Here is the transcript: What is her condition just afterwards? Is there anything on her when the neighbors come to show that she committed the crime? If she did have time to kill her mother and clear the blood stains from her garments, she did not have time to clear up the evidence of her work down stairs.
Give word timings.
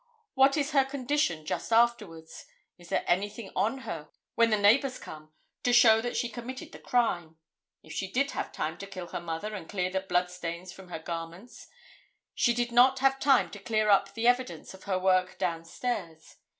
What 0.33 0.57
is 0.57 0.71
her 0.71 0.83
condition 0.83 1.45
just 1.45 1.71
afterwards? 1.71 2.47
Is 2.79 2.89
there 2.89 3.03
anything 3.05 3.51
on 3.55 3.81
her 3.85 4.09
when 4.33 4.49
the 4.49 4.57
neighbors 4.57 4.97
come 4.97 5.31
to 5.61 5.71
show 5.71 6.01
that 6.01 6.17
she 6.17 6.27
committed 6.27 6.71
the 6.71 6.79
crime? 6.79 7.37
If 7.83 7.93
she 7.93 8.11
did 8.11 8.31
have 8.31 8.51
time 8.51 8.79
to 8.79 8.87
kill 8.87 9.09
her 9.09 9.21
mother 9.21 9.53
and 9.53 9.69
clear 9.69 9.91
the 9.91 9.99
blood 10.01 10.31
stains 10.31 10.73
from 10.73 10.87
her 10.87 10.97
garments, 10.97 11.67
she 12.33 12.51
did 12.51 12.71
not 12.71 12.97
have 12.97 13.19
time 13.19 13.51
to 13.51 13.59
clear 13.59 13.89
up 13.89 14.15
the 14.15 14.27
evidence 14.27 14.73
of 14.73 14.85
her 14.85 14.97
work 14.97 15.37
down 15.37 15.65
stairs. 15.65 16.37